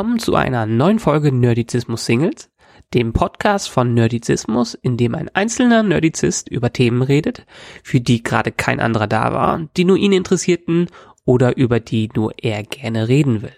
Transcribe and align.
Willkommen 0.00 0.18
zu 0.18 0.34
einer 0.34 0.64
neuen 0.64 0.98
Folge 0.98 1.30
Nerdizismus 1.30 2.06
Singles, 2.06 2.48
dem 2.94 3.12
Podcast 3.12 3.68
von 3.68 3.92
Nerdizismus, 3.92 4.72
in 4.72 4.96
dem 4.96 5.14
ein 5.14 5.28
einzelner 5.34 5.82
Nerdizist 5.82 6.48
über 6.48 6.72
Themen 6.72 7.02
redet, 7.02 7.44
für 7.84 8.00
die 8.00 8.22
gerade 8.22 8.50
kein 8.50 8.80
anderer 8.80 9.06
da 9.06 9.34
war, 9.34 9.68
die 9.76 9.84
nur 9.84 9.98
ihn 9.98 10.12
interessierten 10.12 10.86
oder 11.26 11.58
über 11.58 11.80
die 11.80 12.08
nur 12.16 12.32
er 12.38 12.62
gerne 12.62 13.08
reden 13.08 13.42
will. 13.42 13.52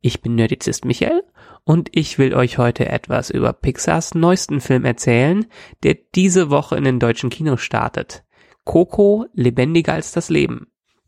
Ich 0.00 0.22
bin 0.22 0.34
Nerdizist 0.34 0.84
Michael 0.84 1.22
und 1.62 1.88
ich 1.92 2.18
will 2.18 2.34
euch 2.34 2.58
heute 2.58 2.88
etwas 2.88 3.30
über 3.30 3.52
Pixars 3.52 4.16
neuesten 4.16 4.60
Film 4.60 4.84
erzählen, 4.84 5.46
der 5.84 5.96
diese 6.16 6.50
Woche 6.50 6.74
in 6.74 6.82
den 6.82 6.98
deutschen 6.98 7.30
Kinos 7.30 7.60
startet. 7.60 8.24
Coco 8.64 9.26
lebendiger 9.34 9.92
als 9.92 10.10
das 10.10 10.30
Leben. 10.30 10.66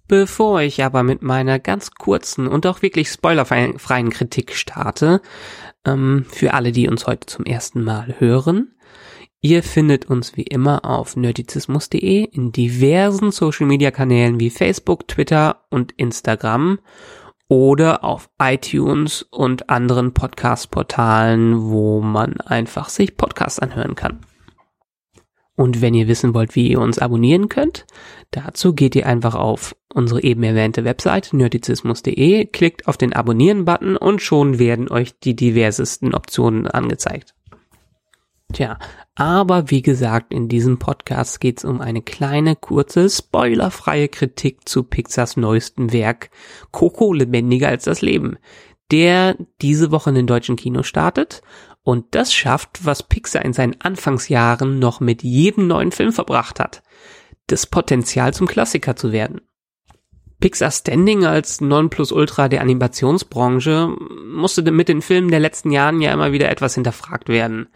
Bevor 0.09 0.63
ich 0.63 0.83
aber 0.83 1.03
mit 1.03 1.21
meiner 1.21 1.59
ganz 1.59 1.91
kurzen 1.91 2.49
und 2.49 2.67
auch 2.67 2.81
wirklich 2.81 3.11
spoilerfreien 3.11 4.11
Kritik 4.11 4.55
starte, 4.55 5.21
ähm, 5.85 6.25
für 6.31 6.55
alle, 6.55 6.73
die 6.73 6.89
uns 6.89 7.07
heute 7.07 7.27
zum 7.27 7.45
ersten 7.45 7.85
Mal 7.85 8.17
hören, 8.19 8.75
ihr 9.43 9.63
findet 9.63 10.07
uns 10.07 10.35
wie 10.35 10.45
immer 10.45 10.87
auf 10.87 11.15
nerdizismus.de 11.15 12.25
in 12.25 12.53
diversen 12.53 13.33
Social 13.33 13.67
Media 13.67 13.91
Kanälen 13.91 14.41
wie 14.41 14.49
Facebook, 14.49 15.07
Twitter 15.09 15.67
und 15.69 15.93
Instagram 15.93 16.79
oder 17.49 18.03
auf 18.03 18.31
iTunes 18.41 19.23
und 19.23 19.69
anderen 19.69 20.15
Podcast-Portalen, 20.15 21.71
wo 21.71 22.01
man 22.01 22.41
einfach 22.41 22.89
sich 22.89 23.19
Podcasts 23.19 23.59
anhören 23.59 23.95
kann. 23.95 24.21
Und 25.59 25.81
wenn 25.81 25.93
ihr 25.93 26.07
wissen 26.07 26.35
wollt, 26.35 26.55
wie 26.55 26.69
ihr 26.69 26.81
uns 26.81 27.01
abonnieren 27.01 27.49
könnt, 27.49 27.85
dazu 28.31 28.75
geht 28.75 28.95
ihr 28.95 29.07
einfach 29.07 29.35
auf 29.35 29.75
unsere 29.93 30.23
eben 30.23 30.43
erwähnte 30.43 30.85
Website 30.85 31.33
nerdizismus.de, 31.33 32.47
klickt 32.47 32.87
auf 32.87 32.97
den 32.97 33.13
Abonnieren-Button 33.13 33.97
und 33.97 34.23
schon 34.23 34.59
werden 34.59 34.91
euch 34.91 35.19
die 35.19 35.35
diversesten 35.35 36.15
Optionen 36.15 36.67
angezeigt. 36.67 37.35
Tja, 38.53 38.79
aber 39.15 39.71
wie 39.71 39.83
gesagt, 39.83 40.33
in 40.33 40.49
diesem 40.49 40.79
Podcast 40.79 41.41
geht 41.41 41.59
es 41.59 41.65
um 41.65 41.83
eine 41.83 42.01
kleine, 42.01 42.57
kurze, 42.57 43.11
spoilerfreie 43.11 44.09
Kritik 44.09 44.67
zu 44.67 44.85
Pixars 44.85 45.37
neuestem 45.37 45.93
Werk 45.93 46.31
Coco 46.71 47.13
lebendiger 47.13 47.69
als 47.69 47.85
das 47.85 48.01
Leben, 48.01 48.39
der 48.91 49.37
diese 49.61 49.91
Woche 49.91 50.11
in 50.11 50.17
den 50.17 50.27
deutschen 50.27 50.57
Kino 50.57 50.83
startet 50.83 51.43
und 51.83 52.15
das 52.15 52.33
schafft, 52.33 52.85
was 52.85 53.03
Pixar 53.03 53.45
in 53.45 53.53
seinen 53.53 53.81
Anfangsjahren 53.81 54.79
noch 54.79 55.01
mit 55.01 55.23
jedem 55.23 55.67
neuen 55.67 55.93
Film 55.93 56.13
verbracht 56.13 56.59
hat. 56.61 56.83
Das 57.49 57.67
Potenzial 57.67 58.35
zum 58.35 58.47
Klassiker 58.47 58.95
zu 58.95 59.13
werden. 59.13 59.41
Pixar 60.41 60.71
Standing 60.71 61.25
als 61.25 61.61
Nonplusultra 61.61 62.49
der 62.49 62.61
Animationsbranche 62.61 63.97
musste 64.33 64.63
mit 64.71 64.89
den 64.89 65.03
Filmen 65.03 65.31
der 65.31 65.41
letzten 65.41 65.73
Jahren 65.73 66.01
ja 66.01 66.13
immer 66.13 66.31
wieder 66.31 66.49
etwas 66.49 66.75
hinterfragt 66.75 67.29
werden. 67.29 67.67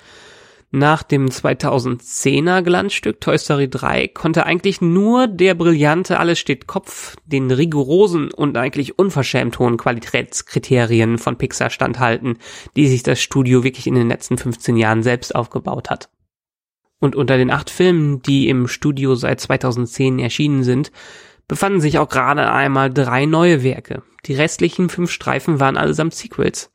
Nach 0.74 1.02
dem 1.02 1.26
2010er 1.26 2.62
Glanzstück 2.62 3.20
Toy 3.20 3.36
Story 3.36 3.68
3 3.68 4.08
konnte 4.08 4.46
eigentlich 4.46 4.80
nur 4.80 5.26
der 5.26 5.54
brillante 5.54 6.18
Alles 6.18 6.38
steht 6.38 6.66
Kopf 6.66 7.16
den 7.26 7.50
rigorosen 7.50 8.30
und 8.30 8.56
eigentlich 8.56 8.98
unverschämt 8.98 9.58
hohen 9.58 9.76
Qualitätskriterien 9.76 11.18
von 11.18 11.36
Pixar 11.36 11.68
standhalten, 11.68 12.38
die 12.74 12.88
sich 12.88 13.02
das 13.02 13.20
Studio 13.20 13.64
wirklich 13.64 13.86
in 13.86 13.96
den 13.96 14.08
letzten 14.08 14.38
15 14.38 14.78
Jahren 14.78 15.02
selbst 15.02 15.34
aufgebaut 15.34 15.90
hat. 15.90 16.08
Und 17.00 17.16
unter 17.16 17.36
den 17.36 17.50
acht 17.50 17.68
Filmen, 17.68 18.22
die 18.22 18.48
im 18.48 18.66
Studio 18.66 19.14
seit 19.14 19.40
2010 19.40 20.20
erschienen 20.20 20.62
sind, 20.62 20.90
befanden 21.48 21.80
sich 21.80 21.98
auch 21.98 22.08
gerade 22.08 22.50
einmal 22.50 22.92
drei 22.92 23.26
neue 23.26 23.62
Werke. 23.62 24.02
Die 24.26 24.34
restlichen 24.34 24.88
fünf 24.88 25.10
Streifen 25.10 25.60
waren 25.60 25.76
allesamt 25.76 26.14
Sequels. 26.14 26.70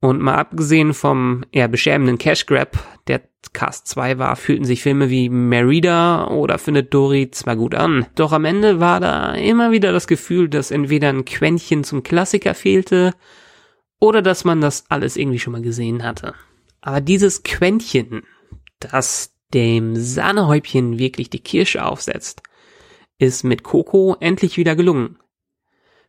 Und 0.00 0.20
mal 0.20 0.36
abgesehen 0.36 0.94
vom 0.94 1.44
eher 1.52 1.68
beschämenden 1.68 2.18
Cash 2.18 2.46
Grab, 2.46 2.78
der 3.06 3.22
Cast 3.52 3.88
2 3.88 4.18
war, 4.18 4.36
fühlten 4.36 4.66
sich 4.66 4.82
Filme 4.82 5.08
wie 5.08 5.30
Merida 5.30 6.28
oder 6.28 6.58
Findet 6.58 6.92
Dory 6.92 7.30
zwar 7.30 7.56
gut 7.56 7.74
an. 7.74 8.06
Doch 8.14 8.32
am 8.32 8.44
Ende 8.44 8.80
war 8.80 9.00
da 9.00 9.32
immer 9.32 9.70
wieder 9.72 9.92
das 9.92 10.06
Gefühl, 10.06 10.48
dass 10.48 10.70
entweder 10.70 11.08
ein 11.08 11.24
Quäntchen 11.24 11.82
zum 11.82 12.02
Klassiker 12.02 12.54
fehlte 12.54 13.14
oder 13.98 14.20
dass 14.20 14.44
man 14.44 14.60
das 14.60 14.84
alles 14.90 15.16
irgendwie 15.16 15.38
schon 15.38 15.54
mal 15.54 15.62
gesehen 15.62 16.02
hatte. 16.02 16.34
Aber 16.82 17.00
dieses 17.00 17.42
Quäntchen, 17.44 18.24
das 18.78 19.32
dem 19.54 19.96
Sahnehäubchen 19.96 20.98
wirklich 20.98 21.30
die 21.30 21.40
Kirsche 21.40 21.84
aufsetzt, 21.84 22.42
ist 23.18 23.44
mit 23.44 23.62
Coco 23.62 24.16
endlich 24.20 24.56
wieder 24.56 24.76
gelungen. 24.76 25.18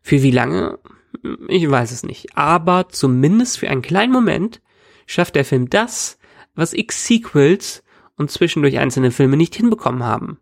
Für 0.02 0.24
wie 0.24 0.32
lange? 0.32 0.80
Ich 1.48 1.70
weiß 1.70 1.92
es 1.92 2.04
nicht. 2.04 2.38
Aber 2.38 2.90
zumindest 2.90 3.60
für 3.60 3.70
einen 3.70 3.82
kleinen 3.82 4.14
Moment 4.14 4.62
schafft 5.06 5.36
der 5.36 5.46
Film 5.46 5.70
das, 5.70 6.18
was 6.56 6.74
X 6.74 7.06
Sequels 7.06 7.84
und 8.18 8.32
zwischendurch 8.32 8.78
einzelne 8.78 9.12
Filme 9.12 9.38
nicht 9.38 9.56
hinbekommen 9.56 10.04
haben. 10.04 10.40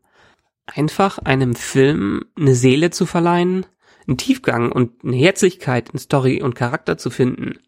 Einfach 0.66 1.20
einem 1.20 1.56
Film 1.56 2.26
eine 2.36 2.56
Seele 2.56 2.90
zu 2.90 3.06
verleihen, 3.06 3.66
einen 4.08 4.18
Tiefgang 4.18 4.72
und 4.72 5.03
eine 5.03 5.16
Herzlichkeit 5.16 5.90
in 5.90 6.00
Story 6.00 6.42
und 6.42 6.56
Charakter 6.56 6.97
zu 6.97 7.09
finden, 7.09 7.59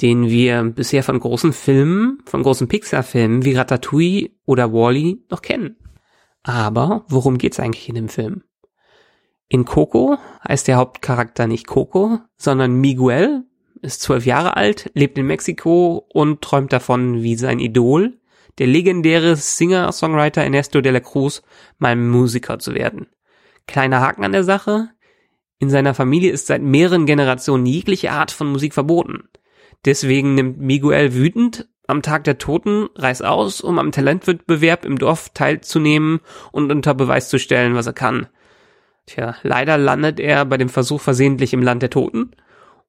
den 0.00 0.28
wir 0.28 0.62
bisher 0.64 1.02
von 1.02 1.18
großen 1.20 1.52
Filmen, 1.52 2.22
von 2.24 2.42
großen 2.42 2.68
Pixar-Filmen 2.68 3.44
wie 3.44 3.54
Ratatouille 3.54 4.30
oder 4.46 4.72
Wally 4.72 5.12
-E 5.12 5.18
noch 5.30 5.42
kennen. 5.42 5.76
Aber 6.42 7.04
worum 7.08 7.38
geht's 7.38 7.60
eigentlich 7.60 7.88
in 7.88 7.94
dem 7.94 8.08
Film? 8.08 8.42
In 9.48 9.64
Coco 9.64 10.16
heißt 10.46 10.66
der 10.66 10.76
Hauptcharakter 10.76 11.46
nicht 11.46 11.66
Coco, 11.66 12.20
sondern 12.36 12.74
Miguel, 12.74 13.44
ist 13.82 14.00
zwölf 14.00 14.24
Jahre 14.24 14.56
alt, 14.56 14.90
lebt 14.94 15.18
in 15.18 15.26
Mexiko 15.26 16.06
und 16.08 16.40
träumt 16.40 16.72
davon, 16.72 17.22
wie 17.22 17.34
sein 17.34 17.58
Idol, 17.58 18.18
der 18.58 18.66
legendäre 18.66 19.36
Singer-Songwriter 19.36 20.42
Ernesto 20.42 20.80
de 20.80 20.92
la 20.92 21.00
Cruz, 21.00 21.42
mal 21.78 21.96
Musiker 21.96 22.58
zu 22.58 22.74
werden. 22.74 23.08
Kleiner 23.66 24.00
Haken 24.00 24.24
an 24.24 24.32
der 24.32 24.44
Sache. 24.44 24.90
In 25.58 25.70
seiner 25.70 25.94
Familie 25.94 26.32
ist 26.32 26.46
seit 26.46 26.62
mehreren 26.62 27.06
Generationen 27.06 27.66
jegliche 27.66 28.12
Art 28.12 28.30
von 28.30 28.50
Musik 28.50 28.74
verboten. 28.74 29.28
Deswegen 29.84 30.34
nimmt 30.34 30.58
Miguel 30.58 31.14
wütend 31.14 31.68
am 31.86 32.02
Tag 32.02 32.24
der 32.24 32.38
Toten, 32.38 32.88
reist 32.94 33.24
aus, 33.24 33.60
um 33.60 33.78
am 33.78 33.92
Talentwettbewerb 33.92 34.84
im 34.84 34.98
Dorf 34.98 35.30
teilzunehmen 35.34 36.20
und 36.52 36.70
unter 36.70 36.94
Beweis 36.94 37.28
zu 37.28 37.38
stellen, 37.38 37.74
was 37.74 37.86
er 37.86 37.92
kann. 37.92 38.28
Tja, 39.06 39.34
leider 39.42 39.78
landet 39.78 40.20
er 40.20 40.44
bei 40.44 40.56
dem 40.56 40.68
Versuch 40.68 41.00
versehentlich 41.00 41.52
im 41.52 41.62
Land 41.62 41.82
der 41.82 41.90
Toten 41.90 42.32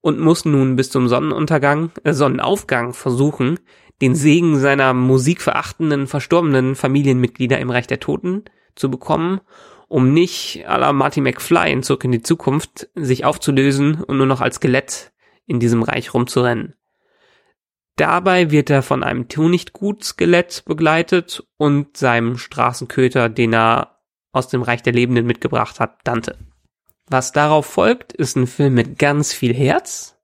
und 0.02 0.20
muss 0.20 0.46
nun 0.46 0.76
bis 0.76 0.90
zum 0.90 1.08
Sonnenuntergang, 1.08 1.92
äh, 2.04 2.14
Sonnenaufgang 2.14 2.94
versuchen, 2.94 3.60
den 4.02 4.16
Segen 4.16 4.60
seiner 4.60 4.94
musikverachtenden, 4.94 6.08
verstorbenen 6.08 6.76
Familienmitglieder 6.76 7.58
im 7.60 7.70
Reich 7.70 7.88
der 7.88 8.00
Toten 8.00 8.44
zu 8.76 8.92
bekommen, 8.92 9.40
um 9.88 10.14
nicht 10.14 10.68
à 10.68 10.78
la 10.78 10.92
Marty 10.92 11.22
McFly 11.22 11.72
in 11.72 11.84
Zurück 11.84 12.04
in 12.04 12.12
die 12.12 12.22
Zukunft 12.22 12.90
sich 12.96 13.26
aufzulösen 13.26 14.04
und 14.04 14.18
nur 14.18 14.26
noch 14.26 14.42
als 14.42 14.56
Skelett 14.56 15.14
in 15.46 15.60
diesem 15.60 15.84
Reich 15.84 16.14
rumzurennen. 16.14 16.76
Dabei 17.96 18.50
wird 18.50 18.70
er 18.70 18.82
von 18.82 19.04
einem 19.04 19.28
Tunichtgut-Skelett 19.28 20.64
begleitet 20.66 21.44
und 21.58 21.96
seinem 21.96 22.38
Straßenköter, 22.38 23.30
den 23.30 23.54
er 23.54 24.00
aus 24.32 24.48
dem 24.48 24.64
Reich 24.64 24.82
der 24.82 24.94
Lebenden 24.94 25.28
mitgebracht 25.28 25.80
hat, 25.80 26.00
Dante. 26.04 26.38
Was 27.08 27.34
darauf 27.34 27.68
folgt, 27.68 28.14
ist 28.14 28.36
ein 28.36 28.48
Film 28.48 28.74
mit 28.74 28.98
ganz 28.98 29.32
viel 29.32 29.54
Herz 29.54 30.18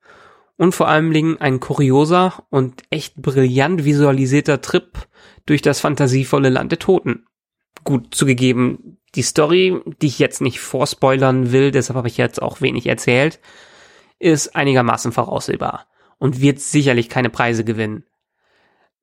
und 0.58 0.74
vor 0.74 0.88
allen 0.88 1.12
Dingen 1.12 1.40
ein 1.40 1.60
kurioser 1.60 2.44
und 2.50 2.84
echt 2.90 3.16
brillant 3.22 3.86
visualisierter 3.86 4.62
Trip 4.62 5.08
durch 5.46 5.62
das 5.62 5.80
fantasievolle 5.80 6.50
Land 6.50 6.72
der 6.72 6.80
Toten. 6.80 7.28
Gut 7.84 8.16
zugegeben, 8.16 8.98
die 9.14 9.22
Story, 9.22 9.80
die 10.02 10.08
ich 10.08 10.18
jetzt 10.18 10.42
nicht 10.42 10.60
vorspoilern 10.60 11.52
will, 11.52 11.70
deshalb 11.72 11.98
habe 11.98 12.08
ich 12.08 12.18
jetzt 12.18 12.42
auch 12.42 12.62
wenig 12.62 12.88
erzählt, 12.88 13.40
ist 14.18 14.56
einigermaßen 14.56 15.12
voraussehbar 15.12 15.86
und 16.20 16.42
wird 16.42 16.60
sicherlich 16.60 17.10
keine 17.10 17.30
Preise 17.30 17.64
gewinnen. 17.64 18.04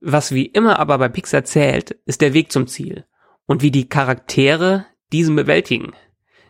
Was 0.01 0.33
wie 0.33 0.47
immer 0.47 0.79
aber 0.79 0.99
bei 0.99 1.09
Pixar 1.09 1.45
zählt, 1.45 1.93
ist 2.05 2.21
der 2.21 2.35
Weg 2.35 2.53
zum 2.53 2.67
Ziel 2.69 3.07
und 3.47 3.63
wie 3.63 3.71
die 3.71 3.89
Charaktere 3.89 4.87
diesen 5.13 5.35
bewältigen. 5.35 5.95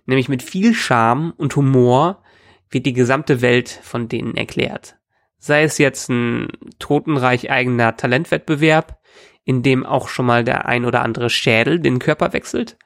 Nämlich 0.05 0.29
mit 0.29 0.43
viel 0.43 0.75
Charme 0.75 1.33
und 1.37 1.57
Humor 1.57 2.23
wird 2.71 2.87
die 2.87 2.93
gesamte 2.93 3.41
Welt 3.41 3.69
von 3.69 4.09
denen 4.09 4.37
erklärt. 4.37 4.97
Sei 5.39 5.63
es 5.63 5.79
jetzt 5.79 6.09
ein 6.09 6.49
totenreich 6.79 7.51
eigener 7.51 7.97
Talentwettbewerb, 7.97 9.01
in 9.45 9.63
dem 9.63 9.87
auch 9.87 10.09
schon 10.09 10.27
mal 10.27 10.43
der 10.43 10.67
ein 10.67 10.85
oder 10.85 11.03
andere 11.03 11.31
Schädel 11.31 11.79
den 11.79 11.99
Körper 11.99 12.33
wechselt, 12.33 12.77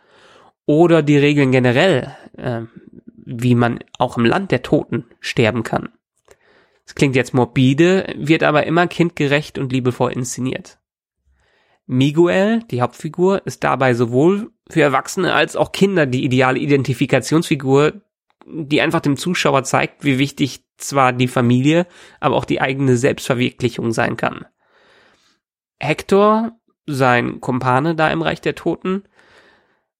oder 0.66 1.02
die 1.02 1.16
Regeln 1.16 1.52
generell, 1.52 2.14
äh, 2.36 2.62
wie 3.16 3.54
man 3.54 3.80
auch 3.98 4.18
im 4.18 4.24
Land 4.24 4.50
der 4.50 4.62
Toten 4.62 5.06
sterben 5.20 5.62
kann. 5.62 5.90
Es 6.90 6.96
klingt 6.96 7.14
jetzt 7.14 7.34
morbide, 7.34 8.12
wird 8.16 8.42
aber 8.42 8.66
immer 8.66 8.88
kindgerecht 8.88 9.58
und 9.58 9.70
liebevoll 9.70 10.10
inszeniert. 10.10 10.80
Miguel, 11.86 12.64
die 12.68 12.82
Hauptfigur, 12.82 13.46
ist 13.46 13.62
dabei 13.62 13.94
sowohl 13.94 14.50
für 14.68 14.82
Erwachsene 14.82 15.32
als 15.32 15.54
auch 15.54 15.70
Kinder 15.70 16.06
die 16.06 16.24
ideale 16.24 16.58
Identifikationsfigur, 16.58 18.00
die 18.44 18.80
einfach 18.80 18.98
dem 18.98 19.16
Zuschauer 19.16 19.62
zeigt, 19.62 20.02
wie 20.02 20.18
wichtig 20.18 20.64
zwar 20.78 21.12
die 21.12 21.28
Familie, 21.28 21.86
aber 22.18 22.34
auch 22.34 22.44
die 22.44 22.60
eigene 22.60 22.96
Selbstverwirklichung 22.96 23.92
sein 23.92 24.16
kann. 24.16 24.46
Hector, 25.78 26.58
sein 26.86 27.40
Kumpane 27.40 27.94
da 27.94 28.10
im 28.10 28.22
Reich 28.22 28.40
der 28.40 28.56
Toten, 28.56 29.04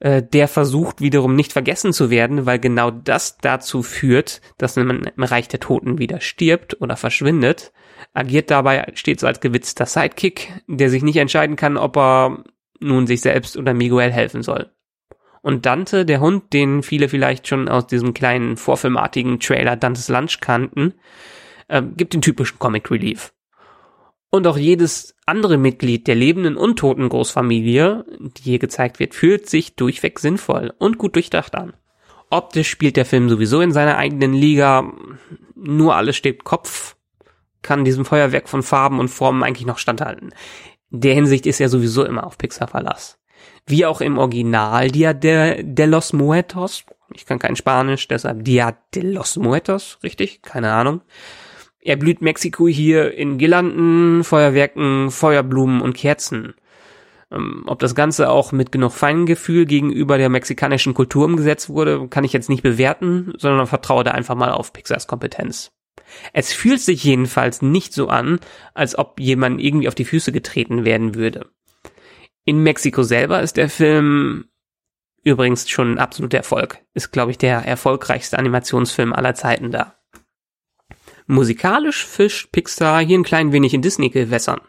äh, 0.00 0.22
der 0.22 0.48
versucht 0.48 1.00
wiederum 1.00 1.36
nicht 1.36 1.52
vergessen 1.52 1.92
zu 1.92 2.10
werden, 2.10 2.46
weil 2.46 2.58
genau 2.58 2.90
das 2.90 3.36
dazu 3.38 3.82
führt, 3.82 4.40
dass 4.58 4.76
man 4.76 5.04
im 5.04 5.22
Reich 5.22 5.46
der 5.48 5.60
Toten 5.60 5.98
wieder 5.98 6.20
stirbt 6.20 6.80
oder 6.80 6.96
verschwindet, 6.96 7.72
agiert 8.14 8.50
dabei 8.50 8.90
stets 8.94 9.24
als 9.24 9.40
gewitzter 9.40 9.86
Sidekick, 9.86 10.52
der 10.66 10.90
sich 10.90 11.02
nicht 11.02 11.16
entscheiden 11.16 11.56
kann, 11.56 11.76
ob 11.76 11.96
er 11.98 12.44
nun 12.80 13.06
sich 13.06 13.20
selbst 13.20 13.58
oder 13.58 13.74
Miguel 13.74 14.10
helfen 14.10 14.42
soll. 14.42 14.70
Und 15.42 15.66
Dante, 15.66 16.04
der 16.04 16.20
Hund, 16.20 16.52
den 16.52 16.82
viele 16.82 17.08
vielleicht 17.08 17.46
schon 17.46 17.68
aus 17.68 17.86
diesem 17.86 18.14
kleinen 18.14 18.56
vorfilmartigen 18.56 19.38
Trailer 19.38 19.76
Dantes 19.76 20.08
Lunch 20.08 20.40
kannten, 20.40 20.94
äh, 21.68 21.82
gibt 21.82 22.14
den 22.14 22.22
typischen 22.22 22.58
Comic 22.58 22.90
Relief. 22.90 23.32
Und 24.30 24.46
auch 24.46 24.56
jedes 24.56 25.16
andere 25.26 25.58
Mitglied 25.58 26.06
der 26.06 26.14
lebenden 26.14 26.56
und 26.56 26.78
toten 26.78 27.08
Großfamilie, 27.08 28.04
die 28.18 28.42
hier 28.42 28.58
gezeigt 28.60 29.00
wird, 29.00 29.14
fühlt 29.14 29.48
sich 29.48 29.74
durchweg 29.74 30.20
sinnvoll 30.20 30.72
und 30.78 30.98
gut 30.98 31.16
durchdacht 31.16 31.56
an. 31.56 31.74
Optisch 32.30 32.70
spielt 32.70 32.96
der 32.96 33.04
Film 33.04 33.28
sowieso 33.28 33.60
in 33.60 33.72
seiner 33.72 33.96
eigenen 33.96 34.32
Liga, 34.32 34.92
nur 35.56 35.96
alles 35.96 36.16
steht 36.16 36.44
Kopf, 36.44 36.94
kann 37.62 37.84
diesem 37.84 38.04
Feuerwerk 38.04 38.48
von 38.48 38.62
Farben 38.62 39.00
und 39.00 39.08
Formen 39.08 39.42
eigentlich 39.42 39.66
noch 39.66 39.78
standhalten. 39.78 40.32
In 40.92 41.00
der 41.00 41.14
Hinsicht 41.14 41.46
ist 41.46 41.60
er 41.60 41.68
sowieso 41.68 42.04
immer 42.04 42.24
auf 42.24 42.38
Pixar 42.38 42.68
Verlass. 42.68 43.18
Wie 43.66 43.84
auch 43.84 44.00
im 44.00 44.16
Original 44.16 44.90
Dia 44.90 45.12
de, 45.12 45.62
de 45.62 45.86
los 45.86 46.12
Muertos. 46.12 46.84
Ich 47.14 47.26
kann 47.26 47.40
kein 47.40 47.56
Spanisch, 47.56 48.06
deshalb 48.06 48.44
Dia 48.44 48.76
de 48.94 49.02
los 49.02 49.36
Muertos, 49.36 49.98
richtig? 50.04 50.40
Keine 50.42 50.72
Ahnung. 50.72 51.00
Er 51.82 51.96
blüht 51.96 52.20
Mexiko 52.20 52.68
hier 52.68 53.14
in 53.14 53.38
Girlanden, 53.38 54.22
Feuerwerken, 54.22 55.10
Feuerblumen 55.10 55.80
und 55.80 55.96
Kerzen. 55.96 56.54
Ähm, 57.32 57.64
ob 57.66 57.78
das 57.78 57.94
Ganze 57.94 58.28
auch 58.28 58.52
mit 58.52 58.72
genug 58.72 58.92
Feingefühl 58.92 59.64
gegenüber 59.64 60.18
der 60.18 60.28
mexikanischen 60.28 60.94
Kultur 60.94 61.24
umgesetzt 61.24 61.70
wurde, 61.70 62.08
kann 62.08 62.24
ich 62.24 62.32
jetzt 62.32 62.48
nicht 62.48 62.62
bewerten, 62.62 63.32
sondern 63.38 63.66
vertraue 63.66 64.04
da 64.04 64.10
einfach 64.10 64.34
mal 64.34 64.52
auf 64.52 64.72
Pixars 64.72 65.06
Kompetenz. 65.06 65.72
Es 66.32 66.52
fühlt 66.52 66.80
sich 66.80 67.04
jedenfalls 67.04 67.62
nicht 67.62 67.92
so 67.92 68.08
an, 68.08 68.40
als 68.74 68.98
ob 68.98 69.20
jemand 69.20 69.60
irgendwie 69.60 69.88
auf 69.88 69.94
die 69.94 70.04
Füße 70.04 70.32
getreten 70.32 70.84
werden 70.84 71.14
würde. 71.14 71.46
In 72.44 72.62
Mexiko 72.62 73.04
selber 73.04 73.40
ist 73.42 73.56
der 73.56 73.68
Film 73.68 74.46
übrigens 75.22 75.68
schon 75.68 75.92
ein 75.92 75.98
absoluter 75.98 76.38
Erfolg. 76.38 76.78
Ist, 76.94 77.12
glaube 77.12 77.30
ich, 77.30 77.38
der 77.38 77.58
erfolgreichste 77.60 78.38
Animationsfilm 78.38 79.12
aller 79.12 79.34
Zeiten 79.34 79.70
da. 79.70 79.99
Musikalisch 81.30 82.04
fischt 82.04 82.50
Pixar 82.50 83.00
hier 83.00 83.16
ein 83.16 83.22
klein 83.22 83.52
wenig 83.52 83.72
in 83.72 83.82
Disney-Gewässern. 83.82 84.60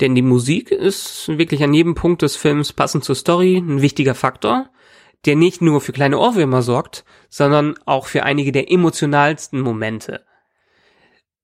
Denn 0.00 0.14
die 0.14 0.22
Musik 0.22 0.70
ist 0.70 1.26
wirklich 1.26 1.64
an 1.64 1.74
jedem 1.74 1.96
Punkt 1.96 2.22
des 2.22 2.36
Films 2.36 2.72
passend 2.72 3.02
zur 3.02 3.16
Story 3.16 3.56
ein 3.56 3.82
wichtiger 3.82 4.14
Faktor, 4.14 4.70
der 5.26 5.34
nicht 5.34 5.60
nur 5.60 5.80
für 5.80 5.90
kleine 5.90 6.20
Ohrwürmer 6.20 6.62
sorgt, 6.62 7.04
sondern 7.30 7.74
auch 7.84 8.06
für 8.06 8.22
einige 8.22 8.52
der 8.52 8.70
emotionalsten 8.70 9.60
Momente. 9.60 10.24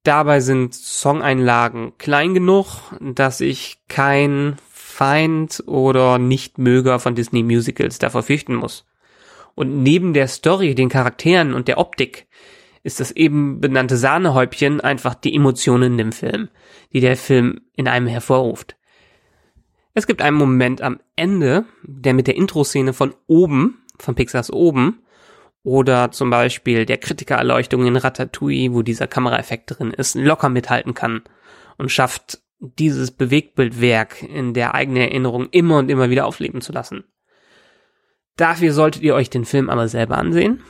Dabei 0.05 0.39
sind 0.39 0.73
Songeinlagen 0.73 1.99
klein 1.99 2.33
genug, 2.33 2.83
dass 3.00 3.41
ich 3.41 3.79
kein 3.89 4.55
Feind 4.71 5.65
oder 5.67 6.19
Nichtmöger 6.19 7.00
von 7.00 7.17
Disney 7.17 7.43
Musicals 7.43 7.99
davor 7.99 8.23
fürchten 8.23 8.55
muss. 8.55 8.87
Und 9.57 9.83
neben 9.83 10.12
der 10.12 10.29
Story, 10.29 10.77
den 10.77 10.91
Charakteren 10.91 11.55
und 11.55 11.67
der 11.67 11.79
Optik 11.79 12.29
ist 12.85 13.01
das 13.01 13.11
eben 13.11 13.61
benannte 13.61 13.97
Sahnehäubchen 13.97 14.81
einfach 14.81 15.15
die 15.15 15.35
Emotionen 15.35 15.93
in 15.93 15.99
dem 15.99 16.13
Film, 16.13 16.49
die 16.93 17.01
der 17.01 17.17
Film 17.17 17.63
in 17.75 17.89
einem 17.89 18.07
hervorruft. 18.07 18.77
Es 19.95 20.07
gibt 20.07 20.23
einen 20.23 20.37
Moment 20.37 20.83
am 20.83 21.01
Ende, 21.17 21.65
der 21.83 22.15
mit 22.15 22.27
der 22.27 22.37
Intro-Szene 22.37 22.93
von 22.93 23.15
oben, 23.27 23.83
von 23.99 24.15
Pixars 24.15 24.53
oben, 24.53 25.01
oder 25.63 26.11
zum 26.11 26.29
Beispiel 26.29 26.85
der 26.85 26.99
Kritikererleuchtung 26.99 27.87
in 27.87 27.97
Ratatouille, 27.97 28.75
wo 28.75 28.83
dieser 28.83 29.07
Kameraeffekt 29.07 29.79
drin 29.79 29.93
ist, 29.93 30.15
locker 30.15 30.51
mithalten 30.51 30.93
kann 30.93 31.23
und 31.79 31.91
schafft, 31.91 32.41
dieses 32.59 33.11
Bewegtbildwerk 33.11 34.23
in 34.23 34.55
der 34.55 34.75
eigenen 34.75 35.03
Erinnerung 35.03 35.49
immer 35.51 35.79
und 35.79 35.91
immer 35.91 36.11
wieder 36.11 36.27
aufleben 36.27 36.61
zu 36.61 36.73
lassen. 36.73 37.05
Dafür 38.37 38.73
solltet 38.73 39.03
ihr 39.03 39.15
euch 39.15 39.31
den 39.31 39.45
Film 39.45 39.71
aber 39.71 39.89
selber 39.89 40.19
ansehen. 40.19 40.63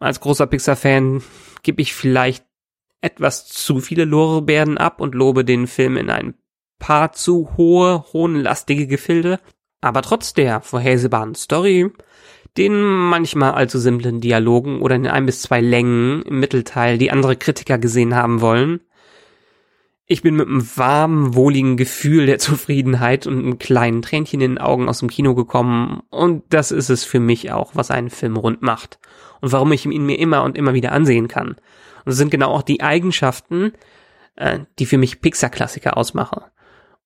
Als 0.00 0.20
großer 0.20 0.46
Pixar-Fan 0.46 1.22
gebe 1.62 1.82
ich 1.82 1.94
vielleicht 1.94 2.44
etwas 3.00 3.46
zu 3.46 3.80
viele 3.80 4.04
Lorbeeren 4.04 4.78
ab 4.78 5.00
und 5.00 5.14
lobe 5.14 5.44
den 5.44 5.66
Film 5.66 5.96
in 5.96 6.10
ein 6.10 6.34
paar 6.78 7.12
zu 7.12 7.56
hohe, 7.56 8.04
hohnlastige 8.12 8.86
Gefilde. 8.86 9.40
Aber 9.80 10.02
trotz 10.02 10.34
der 10.34 10.60
vorhersehbaren 10.60 11.34
Story, 11.34 11.90
den 12.56 12.82
manchmal 12.82 13.52
allzu 13.52 13.78
simplen 13.78 14.20
Dialogen 14.20 14.80
oder 14.80 14.96
in 14.96 15.06
ein 15.06 15.26
bis 15.26 15.42
zwei 15.42 15.60
Längen 15.60 16.22
im 16.22 16.40
Mittelteil, 16.40 16.98
die 16.98 17.12
andere 17.12 17.36
Kritiker 17.36 17.78
gesehen 17.78 18.14
haben 18.14 18.40
wollen, 18.40 18.80
ich 20.10 20.22
bin 20.22 20.36
mit 20.36 20.48
einem 20.48 20.66
warmen, 20.76 21.34
wohligen 21.34 21.76
Gefühl 21.76 22.24
der 22.24 22.38
Zufriedenheit 22.38 23.26
und 23.26 23.38
einem 23.38 23.58
kleinen 23.58 24.00
Tränchen 24.00 24.40
in 24.40 24.54
den 24.54 24.58
Augen 24.58 24.88
aus 24.88 25.00
dem 25.00 25.10
Kino 25.10 25.34
gekommen 25.34 26.02
und 26.08 26.44
das 26.48 26.72
ist 26.72 26.88
es 26.88 27.04
für 27.04 27.20
mich 27.20 27.52
auch, 27.52 27.72
was 27.74 27.90
einen 27.90 28.08
Film 28.08 28.36
rund 28.36 28.62
macht 28.62 28.98
und 29.40 29.52
warum 29.52 29.72
ich 29.72 29.86
ihn 29.86 30.06
mir 30.06 30.18
immer 30.18 30.42
und 30.44 30.56
immer 30.56 30.74
wieder 30.74 30.92
ansehen 30.92 31.28
kann. 31.28 31.56
Und 32.04 32.12
es 32.12 32.16
sind 32.16 32.30
genau 32.30 32.50
auch 32.50 32.62
die 32.62 32.82
Eigenschaften, 32.82 33.72
äh, 34.36 34.60
die 34.78 34.86
für 34.86 34.98
mich 34.98 35.20
Pixar-Klassiker 35.20 35.96
ausmachen 35.96 36.42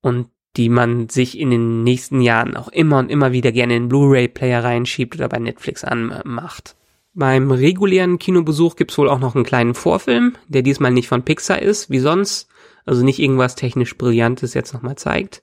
und 0.00 0.28
die 0.56 0.68
man 0.68 1.08
sich 1.08 1.38
in 1.38 1.50
den 1.50 1.82
nächsten 1.82 2.20
Jahren 2.20 2.56
auch 2.56 2.68
immer 2.68 2.98
und 2.98 3.10
immer 3.10 3.32
wieder 3.32 3.52
gerne 3.52 3.74
in 3.74 3.88
Blu-ray-Player 3.88 4.62
reinschiebt 4.62 5.14
oder 5.14 5.28
bei 5.28 5.38
Netflix 5.38 5.82
anmacht. 5.82 6.76
Beim 7.14 7.50
regulären 7.50 8.18
Kinobesuch 8.18 8.76
gibt's 8.76 8.96
wohl 8.98 9.08
auch 9.08 9.18
noch 9.18 9.34
einen 9.34 9.44
kleinen 9.44 9.74
Vorfilm, 9.74 10.34
der 10.48 10.62
diesmal 10.62 10.90
nicht 10.90 11.08
von 11.08 11.22
Pixar 11.22 11.60
ist, 11.60 11.90
wie 11.90 11.98
sonst, 11.98 12.48
also 12.84 13.04
nicht 13.04 13.18
irgendwas 13.18 13.54
technisch 13.54 13.96
Brillantes 13.96 14.54
jetzt 14.54 14.72
nochmal 14.72 14.96
zeigt, 14.96 15.42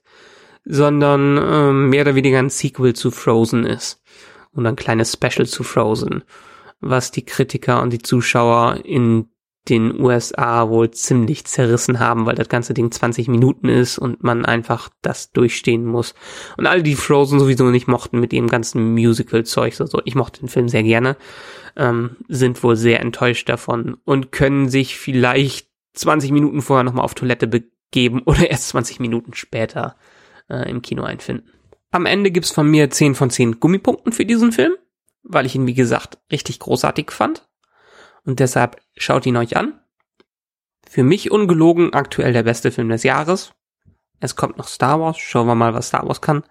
sondern 0.64 1.38
äh, 1.38 1.72
mehr 1.72 2.02
oder 2.02 2.14
weniger 2.14 2.38
ein 2.38 2.50
Sequel 2.50 2.94
zu 2.94 3.10
Frozen 3.10 3.64
ist 3.64 4.02
und 4.52 4.66
ein 4.66 4.76
kleines 4.76 5.12
Special 5.12 5.46
zu 5.46 5.62
Frozen 5.62 6.22
was 6.80 7.10
die 7.10 7.24
Kritiker 7.24 7.82
und 7.82 7.92
die 7.92 8.02
Zuschauer 8.02 8.80
in 8.84 9.28
den 9.68 10.00
USA 10.00 10.68
wohl 10.68 10.90
ziemlich 10.90 11.44
zerrissen 11.44 12.00
haben, 12.00 12.24
weil 12.24 12.34
das 12.34 12.48
ganze 12.48 12.72
Ding 12.72 12.90
20 12.90 13.28
Minuten 13.28 13.68
ist 13.68 13.98
und 13.98 14.22
man 14.22 14.44
einfach 14.46 14.88
das 15.02 15.32
durchstehen 15.32 15.84
muss. 15.84 16.14
Und 16.56 16.66
alle, 16.66 16.82
die 16.82 16.94
Frozen 16.94 17.38
sowieso 17.38 17.70
nicht 17.70 17.86
mochten 17.86 18.20
mit 18.20 18.32
ihrem 18.32 18.48
ganzen 18.48 18.94
Musical-Zeug, 18.94 19.80
also 19.80 20.00
ich 20.04 20.14
mochte 20.14 20.40
den 20.40 20.48
Film 20.48 20.68
sehr 20.68 20.82
gerne, 20.82 21.16
ähm, 21.76 22.16
sind 22.28 22.62
wohl 22.62 22.76
sehr 22.76 23.00
enttäuscht 23.00 23.48
davon 23.48 23.98
und 24.04 24.32
können 24.32 24.68
sich 24.68 24.96
vielleicht 24.98 25.68
20 25.94 26.32
Minuten 26.32 26.62
vorher 26.62 26.84
nochmal 26.84 27.04
auf 27.04 27.14
Toilette 27.14 27.46
begeben 27.46 28.22
oder 28.24 28.50
erst 28.50 28.68
20 28.68 28.98
Minuten 28.98 29.34
später 29.34 29.96
äh, 30.48 30.68
im 30.70 30.80
Kino 30.80 31.02
einfinden. 31.02 31.50
Am 31.90 32.06
Ende 32.06 32.30
gibt's 32.30 32.50
von 32.50 32.70
mir 32.70 32.88
10 32.88 33.14
von 33.14 33.30
10 33.30 33.60
Gummipunkten 33.60 34.12
für 34.12 34.24
diesen 34.24 34.52
Film 34.52 34.72
weil 35.22 35.46
ich 35.46 35.54
ihn, 35.54 35.66
wie 35.66 35.74
gesagt, 35.74 36.18
richtig 36.30 36.58
großartig 36.58 37.10
fand. 37.10 37.48
Und 38.24 38.40
deshalb 38.40 38.80
schaut 38.96 39.26
ihn 39.26 39.36
euch 39.36 39.56
an. 39.56 39.80
Für 40.88 41.04
mich 41.04 41.30
ungelogen 41.30 41.92
aktuell 41.92 42.32
der 42.32 42.42
beste 42.42 42.70
Film 42.70 42.88
des 42.88 43.02
Jahres. 43.02 43.52
Es 44.18 44.36
kommt 44.36 44.58
noch 44.58 44.68
Star 44.68 45.00
Wars. 45.00 45.18
Schauen 45.18 45.46
wir 45.46 45.54
mal, 45.54 45.74
was 45.74 45.88
Star 45.88 46.06
Wars 46.06 46.20
kann. 46.20 46.44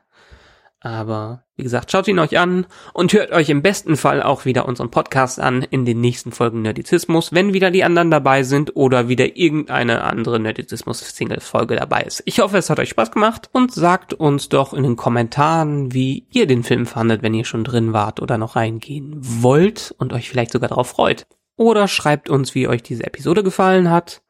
Aber 0.82 1.44
wie 1.58 1.64
gesagt, 1.64 1.92
schaut 1.92 2.08
ihn 2.08 2.20
euch 2.20 2.38
an 2.38 2.66
und 2.94 3.12
hört 3.12 3.34
euch 3.34 3.50
im 3.50 3.62
besten 3.62 3.98
Fall 3.98 4.24
auch 4.24 4.46
wieder 4.46 4.66
unseren 4.66 4.92
Podcast 4.92 5.38
an 5.38 5.62
in 5.62 5.84
den 5.84 6.00
nächsten 6.00 6.32
Folgen 6.32 6.62
Nerdizismus, 6.62 7.34
wenn 7.34 7.54
wieder 7.54 7.70
die 7.70 7.84
anderen 7.84 8.10
dabei 8.12 8.44
sind 8.44 8.78
oder 8.78 9.10
wieder 9.10 9.36
irgendeine 9.36 10.04
andere 10.04 10.40
Nerdizismus-Single-Folge 10.40 11.76
dabei 11.76 12.04
ist. 12.04 12.24
Ich 12.26 12.40
hoffe, 12.40 12.58
es 12.58 12.70
hat 12.70 12.80
euch 12.80 12.90
Spaß 12.90 13.12
gemacht 13.12 13.50
und 13.52 13.74
sagt 13.74 14.14
uns 14.14 14.48
doch 14.48 14.74
in 14.74 14.84
den 14.84 14.96
Kommentaren, 14.96 15.94
wie 15.94 16.26
ihr 16.32 16.48
den 16.48 16.64
Film 16.64 16.86
fandet, 16.86 17.24
wenn 17.24 17.34
ihr 17.34 17.46
schon 17.46 17.66
drin 17.66 17.92
wart 17.92 18.22
oder 18.22 18.38
noch 18.38 18.56
reingehen 18.56 19.18
wollt 19.20 19.94
und 19.98 20.14
euch 20.14 20.30
vielleicht 20.30 20.54
sogar 20.54 20.70
darauf 20.70 20.88
freut. 20.88 21.28
Oder 21.58 21.90
schreibt 21.90 22.30
uns, 22.30 22.56
wie 22.56 22.70
euch 22.70 22.84
diese 22.84 23.06
Episode 23.06 23.44
gefallen 23.44 23.90
hat 23.90 24.22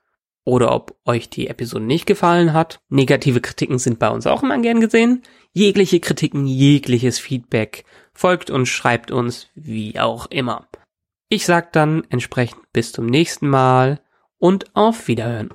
oder 0.50 0.74
ob 0.74 0.98
euch 1.06 1.29
die 1.29 1.48
Episode 1.48 1.86
nicht 1.86 2.06
gefallen 2.06 2.53
hat. 2.53 2.79
Negative 2.89 3.39
Kritiken 3.39 3.79
sind 3.79 4.00
bei 4.00 4.10
uns 4.10 4.27
auch 4.27 4.44
immer 4.44 4.58
gern 4.60 4.82
gesehen. 4.82 5.22
Jegliche 5.53 6.00
Kritiken, 6.00 6.46
jegliches 6.46 7.20
Feedback 7.20 7.86
folgt 8.13 8.50
und 8.50 8.65
schreibt 8.65 9.12
uns 9.12 9.48
wie 9.56 10.00
auch 10.00 10.25
immer. 10.27 10.68
Ich 11.29 11.46
sag 11.46 11.72
dann 11.74 12.03
entsprechend 12.10 12.62
bis 12.74 12.91
zum 12.91 13.06
nächsten 13.06 13.48
Mal 13.48 14.01
und 14.38 14.75
auf 14.75 15.08
Wiederhören. 15.08 15.53